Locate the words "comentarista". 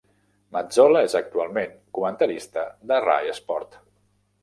1.99-2.67